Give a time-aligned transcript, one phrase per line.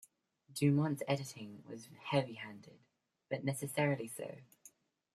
[0.51, 2.79] Dumont's editing was heavy-handed,
[3.29, 4.37] but necessarily so.